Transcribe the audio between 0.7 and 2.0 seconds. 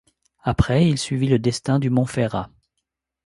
il suivit le destin du